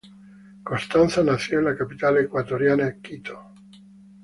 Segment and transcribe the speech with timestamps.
[0.63, 3.53] Constanza nació en la capital ecuatoriana Quito.